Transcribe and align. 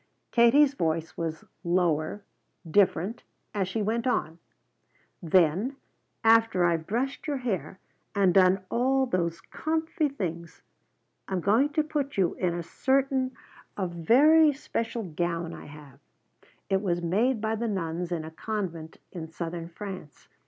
Katie's 0.31 0.73
voice 0.73 1.15
was 1.15 1.45
lower, 1.63 2.23
different, 2.67 3.21
as 3.53 3.67
she 3.67 3.83
went 3.83 4.07
on: 4.07 4.39
"Then 5.21 5.75
after 6.23 6.65
I've 6.65 6.87
brushed 6.87 7.27
your 7.27 7.37
hair 7.37 7.77
and 8.15 8.33
done 8.33 8.63
all 8.71 9.05
those 9.05 9.41
'comfy' 9.41 10.09
things 10.09 10.63
I'm 11.27 11.39
going 11.39 11.69
to 11.73 11.83
put 11.83 12.17
you 12.17 12.33
in 12.33 12.55
a 12.55 12.63
certain, 12.63 13.35
a 13.77 13.85
very 13.87 14.53
special 14.53 15.03
gown 15.03 15.53
I 15.53 15.65
have. 15.67 15.99
It 16.67 16.81
was 16.81 17.03
made 17.03 17.39
by 17.39 17.53
the 17.53 17.67
nuns 17.67 18.11
in 18.11 18.25
a 18.25 18.31
convent 18.31 18.97
in 19.11 19.27
Southern 19.27 19.69
France. 19.69 20.27